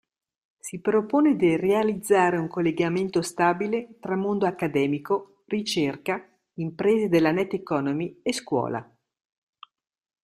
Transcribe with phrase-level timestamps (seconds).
[0.57, 8.33] Si propone di realizzare un collegamento stabile tra mondo accademico, ricerca, imprese della net-economy e
[8.33, 8.97] scuola.